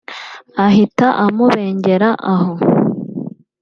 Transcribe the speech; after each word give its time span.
ahita 0.65 1.07
amubengera 1.25 2.09
aho 2.33 2.53